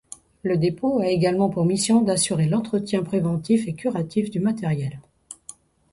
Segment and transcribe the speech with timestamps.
[0.41, 4.99] Le dépôt a également pour mission d'assurer l'entretien préventif et curatif du matériel.